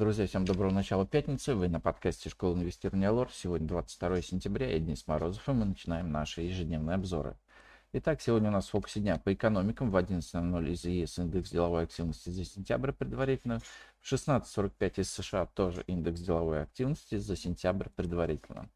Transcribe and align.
Друзья, 0.00 0.26
всем 0.26 0.46
доброго 0.46 0.72
начала 0.72 1.06
пятницы. 1.06 1.54
Вы 1.54 1.68
на 1.68 1.78
подкасте 1.78 2.30
Школы 2.30 2.54
инвестирования 2.54 3.10
Лор. 3.10 3.28
Сегодня 3.34 3.68
22 3.68 4.22
сентября, 4.22 4.70
я 4.70 4.78
Денис 4.78 5.06
Морозов, 5.06 5.46
и 5.46 5.52
мы 5.52 5.66
начинаем 5.66 6.10
наши 6.10 6.40
ежедневные 6.40 6.94
обзоры. 6.94 7.36
Итак, 7.92 8.22
сегодня 8.22 8.48
у 8.48 8.52
нас 8.52 8.66
в 8.66 8.70
фокусе 8.70 9.00
дня 9.00 9.18
по 9.22 9.34
экономикам. 9.34 9.90
В 9.90 9.96
11.00 9.98 10.70
из 10.70 10.86
ЕС 10.86 11.18
индекс 11.18 11.50
деловой 11.50 11.82
активности 11.82 12.30
за 12.30 12.46
сентябрь 12.46 12.92
предварительно. 12.92 13.60
В 14.00 14.10
16.45 14.10 15.02
из 15.02 15.10
США 15.10 15.44
тоже 15.44 15.84
индекс 15.86 16.20
деловой 16.22 16.62
активности 16.62 17.18
за 17.18 17.36
сентябрь 17.36 17.90
предварительно. 17.94 18.70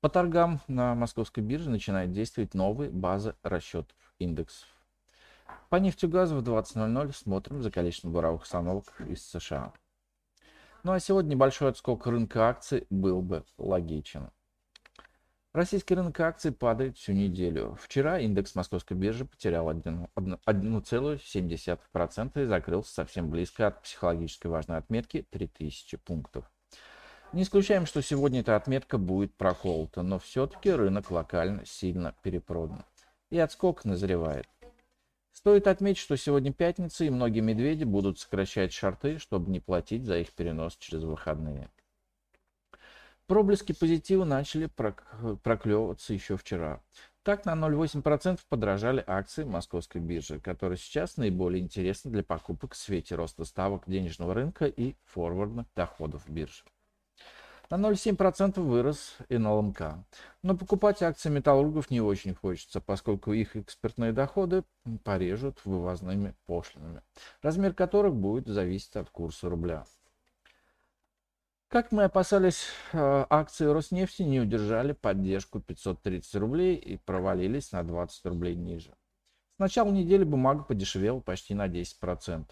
По 0.00 0.08
торгам 0.08 0.60
на 0.68 0.94
московской 0.94 1.42
бирже 1.42 1.68
начинает 1.68 2.12
действовать 2.12 2.54
новый 2.54 2.90
база 2.90 3.34
расчетов 3.42 3.96
индексов. 4.20 4.68
По 5.68 5.76
нефтегазу 5.80 6.36
в 6.36 6.48
20.00 6.48 7.12
смотрим 7.12 7.60
за 7.60 7.72
количеством 7.72 8.12
буровых 8.12 8.42
установок 8.42 8.84
из 9.00 9.28
США. 9.28 9.72
Ну 10.88 10.94
а 10.94 11.00
сегодня 11.00 11.32
небольшой 11.32 11.68
отскок 11.68 12.06
рынка 12.06 12.48
акций 12.48 12.86
был 12.88 13.20
бы 13.20 13.44
логичен. 13.58 14.30
Российский 15.52 15.94
рынок 15.94 16.18
акций 16.18 16.50
падает 16.50 16.96
всю 16.96 17.12
неделю. 17.12 17.76
Вчера 17.78 18.18
индекс 18.20 18.54
московской 18.54 18.96
биржи 18.96 19.26
потерял 19.26 19.68
1,7% 19.68 22.42
и 22.42 22.46
закрылся 22.46 22.94
совсем 22.94 23.28
близко 23.28 23.66
от 23.66 23.82
психологически 23.82 24.46
важной 24.46 24.78
отметки 24.78 25.26
3000 25.28 25.98
пунктов. 25.98 26.50
Не 27.34 27.42
исключаем, 27.42 27.84
что 27.84 28.00
сегодня 28.00 28.40
эта 28.40 28.56
отметка 28.56 28.96
будет 28.96 29.36
проколота, 29.36 30.00
но 30.00 30.18
все-таки 30.18 30.72
рынок 30.72 31.10
локально 31.10 31.66
сильно 31.66 32.14
перепродан. 32.22 32.82
И 33.28 33.38
отскок 33.38 33.84
назревает. 33.84 34.48
Стоит 35.38 35.68
отметить, 35.68 36.00
что 36.00 36.16
сегодня 36.16 36.52
пятница, 36.52 37.04
и 37.04 37.10
многие 37.10 37.42
медведи 37.42 37.84
будут 37.84 38.18
сокращать 38.18 38.72
шарты, 38.72 39.20
чтобы 39.20 39.52
не 39.52 39.60
платить 39.60 40.04
за 40.04 40.18
их 40.18 40.32
перенос 40.32 40.76
через 40.78 41.04
выходные. 41.04 41.70
Проблески 43.28 43.72
позитива 43.72 44.24
начали 44.24 44.66
проклевываться 44.66 46.12
еще 46.12 46.36
вчера. 46.36 46.82
Так 47.22 47.44
на 47.44 47.52
0,8% 47.52 48.40
подорожали 48.48 49.04
акции 49.06 49.44
московской 49.44 50.00
биржи, 50.00 50.40
которые 50.40 50.76
сейчас 50.76 51.16
наиболее 51.16 51.62
интересны 51.62 52.10
для 52.10 52.24
покупок 52.24 52.74
в 52.74 52.76
свете 52.76 53.14
роста 53.14 53.44
ставок 53.44 53.84
денежного 53.86 54.34
рынка 54.34 54.66
и 54.66 54.96
форвардных 55.04 55.68
доходов 55.76 56.28
биржи. 56.28 56.64
На 57.70 57.74
0,7% 57.76 58.60
вырос 58.60 59.16
НЛМК. 59.28 59.82
Но 60.42 60.56
покупать 60.56 61.02
акции 61.02 61.28
металлургов 61.28 61.90
не 61.90 62.00
очень 62.00 62.34
хочется, 62.34 62.80
поскольку 62.80 63.34
их 63.34 63.56
экспертные 63.56 64.12
доходы 64.12 64.64
порежут 65.04 65.60
вывозными 65.66 66.34
пошлинами, 66.46 67.02
размер 67.42 67.74
которых 67.74 68.14
будет 68.14 68.46
зависеть 68.46 68.96
от 68.96 69.10
курса 69.10 69.50
рубля. 69.50 69.84
Как 71.68 71.92
мы 71.92 72.04
опасались, 72.04 72.64
э, 72.94 73.26
акции 73.28 73.66
Роснефти 73.66 74.22
не 74.22 74.40
удержали 74.40 74.92
поддержку 74.92 75.60
530 75.60 76.34
рублей 76.36 76.76
и 76.76 76.96
провалились 76.96 77.72
на 77.72 77.82
20 77.82 78.24
рублей 78.24 78.54
ниже. 78.54 78.94
С 79.56 79.58
начала 79.58 79.90
недели 79.90 80.24
бумага 80.24 80.62
подешевела 80.62 81.20
почти 81.20 81.52
на 81.52 81.68
10%. 81.68 82.46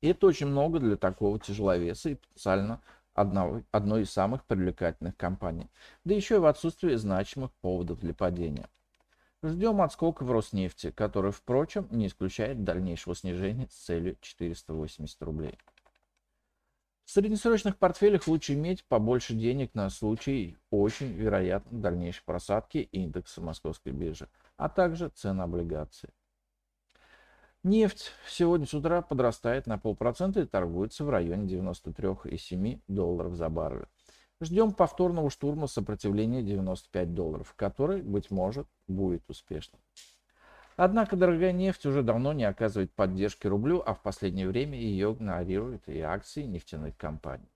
И 0.00 0.08
это 0.08 0.26
очень 0.26 0.48
много 0.48 0.80
для 0.80 0.96
такого 0.96 1.38
тяжеловеса 1.38 2.10
и 2.10 2.14
потенциально 2.16 2.80
одного, 3.20 3.62
одной 3.70 4.02
из 4.02 4.10
самых 4.10 4.44
привлекательных 4.44 5.16
компаний, 5.16 5.70
да 6.04 6.14
еще 6.14 6.36
и 6.36 6.38
в 6.38 6.46
отсутствии 6.46 6.94
значимых 6.94 7.52
поводов 7.60 8.00
для 8.00 8.14
падения. 8.14 8.68
Ждем 9.42 9.80
отскока 9.80 10.24
в 10.24 10.30
Роснефти, 10.32 10.90
который, 10.90 11.32
впрочем, 11.32 11.88
не 11.90 12.08
исключает 12.08 12.62
дальнейшего 12.62 13.14
снижения 13.14 13.68
с 13.70 13.74
целью 13.74 14.16
480 14.20 15.22
рублей. 15.22 15.58
В 17.04 17.12
среднесрочных 17.12 17.76
портфелях 17.76 18.28
лучше 18.28 18.54
иметь 18.54 18.84
побольше 18.84 19.34
денег 19.34 19.74
на 19.74 19.90
случай 19.90 20.56
очень 20.70 21.12
вероятной 21.12 21.80
дальнейшей 21.80 22.22
просадки 22.24 22.78
индекса 22.92 23.40
московской 23.40 23.92
биржи, 23.92 24.28
а 24.56 24.68
также 24.68 25.08
цен 25.08 25.40
облигаций. 25.40 26.10
Нефть 27.62 28.12
сегодня 28.26 28.66
с 28.66 28.72
утра 28.72 29.02
подрастает 29.02 29.66
на 29.66 29.76
полпроцента 29.76 30.40
и 30.40 30.46
торгуется 30.46 31.04
в 31.04 31.10
районе 31.10 31.46
93,7 31.46 32.80
долларов 32.88 33.34
за 33.34 33.50
баррель. 33.50 33.84
Ждем 34.40 34.72
повторного 34.72 35.28
штурма 35.28 35.66
сопротивления 35.66 36.42
95 36.42 37.12
долларов, 37.12 37.52
который, 37.56 38.00
быть 38.00 38.30
может, 38.30 38.66
будет 38.88 39.22
успешным. 39.28 39.78
Однако 40.76 41.16
дорогая 41.16 41.52
нефть 41.52 41.84
уже 41.84 42.02
давно 42.02 42.32
не 42.32 42.44
оказывает 42.44 42.94
поддержки 42.94 43.46
рублю, 43.46 43.82
а 43.84 43.92
в 43.92 44.00
последнее 44.00 44.48
время 44.48 44.78
ее 44.78 45.12
игнорируют 45.12 45.86
и 45.86 46.00
акции 46.00 46.44
нефтяных 46.44 46.96
компаний. 46.96 47.52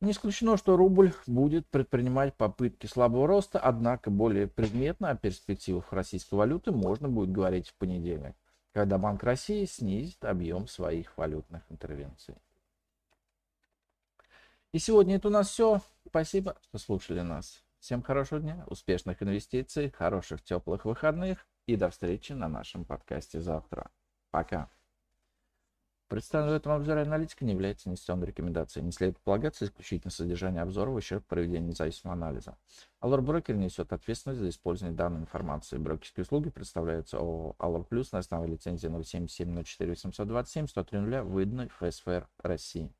Не 0.00 0.12
исключено, 0.12 0.56
что 0.56 0.78
рубль 0.78 1.12
будет 1.26 1.68
предпринимать 1.68 2.34
попытки 2.34 2.86
слабого 2.86 3.26
роста, 3.26 3.58
однако 3.58 4.10
более 4.10 4.46
предметно 4.46 5.10
о 5.10 5.16
перспективах 5.16 5.92
российской 5.92 6.36
валюты 6.36 6.72
можно 6.72 7.10
будет 7.10 7.30
говорить 7.30 7.68
в 7.68 7.74
понедельник 7.74 8.34
когда 8.72 8.98
Банк 8.98 9.22
России 9.22 9.64
снизит 9.64 10.24
объем 10.24 10.66
своих 10.66 11.16
валютных 11.16 11.62
интервенций. 11.70 12.36
И 14.72 14.78
сегодня 14.78 15.16
это 15.16 15.28
у 15.28 15.30
нас 15.30 15.48
все. 15.48 15.82
Спасибо, 16.06 16.56
что 16.62 16.78
слушали 16.78 17.20
нас. 17.20 17.62
Всем 17.78 18.02
хорошего 18.02 18.40
дня, 18.40 18.64
успешных 18.68 19.22
инвестиций, 19.22 19.90
хороших 19.90 20.42
теплых 20.42 20.84
выходных 20.84 21.46
и 21.66 21.76
до 21.76 21.90
встречи 21.90 22.32
на 22.32 22.48
нашем 22.48 22.84
подкасте 22.84 23.40
завтра. 23.40 23.90
Пока. 24.30 24.70
Представленная 26.12 26.52
в 26.52 26.60
этом 26.60 26.72
обзоре 26.72 27.00
аналитика 27.00 27.42
не 27.42 27.52
является 27.52 27.88
инвестиционной 27.88 28.26
рекомендацией. 28.26 28.84
Не 28.84 28.92
следует 28.92 29.18
полагаться 29.20 29.64
исключительно 29.64 30.10
содержание 30.10 30.60
обзора 30.60 30.90
в 30.90 30.94
ущерб 30.96 31.24
проведению 31.24 31.70
независимого 31.70 32.12
анализа. 32.12 32.58
Allure 33.00 33.24
Broker 33.24 33.54
несет 33.54 33.94
ответственность 33.94 34.42
за 34.42 34.50
использование 34.50 34.94
данной 34.94 35.20
информации. 35.20 35.78
Брокерские 35.78 36.24
услуги 36.24 36.50
представляются 36.50 37.16
ООО 37.16 37.56
Allure 37.58 37.88
Plus 37.88 38.08
на 38.12 38.18
основе 38.18 38.46
лицензии 38.46 38.88
077 38.88 39.64
04 39.64 39.92
827 39.92 40.66
103 40.66 41.20
выданной 41.22 41.68
ФСФР 41.68 42.28
России. 42.42 42.92